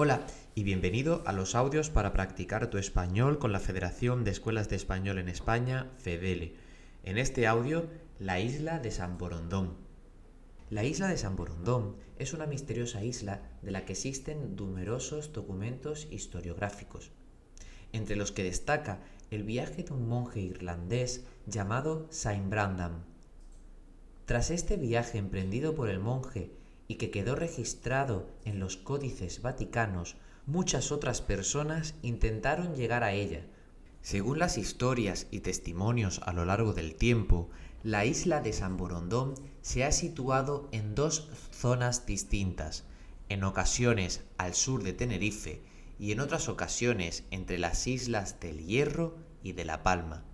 [0.00, 4.68] Hola y bienvenido a los audios para practicar tu español con la Federación de Escuelas
[4.68, 6.54] de Español en España, FEDELE.
[7.02, 7.88] En este audio,
[8.20, 9.76] la isla de San Borondón.
[10.70, 16.06] La isla de San Borondón es una misteriosa isla de la que existen numerosos documentos
[16.12, 17.10] historiográficos,
[17.92, 19.00] entre los que destaca
[19.32, 23.02] el viaje de un monje irlandés llamado Saint Brandam.
[24.26, 26.52] Tras este viaje emprendido por el monje
[26.88, 30.16] y que quedó registrado en los códices vaticanos,
[30.46, 33.46] muchas otras personas intentaron llegar a ella.
[34.00, 37.50] Según las historias y testimonios a lo largo del tiempo,
[37.82, 42.84] la isla de San Borondón se ha situado en dos zonas distintas,
[43.28, 45.62] en ocasiones al sur de Tenerife
[45.98, 50.24] y en otras ocasiones entre las islas del Hierro y de La Palma.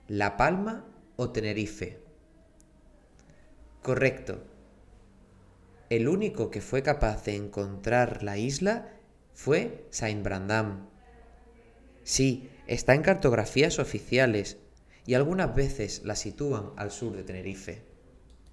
[0.08, 2.00] ¿La Palma o Tenerife?
[3.83, 4.42] Correcto.
[5.91, 8.89] El único que fue capaz de encontrar la isla
[9.34, 10.89] fue Saint Brandam.
[12.05, 14.56] Sí, está en cartografías oficiales
[15.05, 17.93] y algunas veces la sitúan al sur de Tenerife.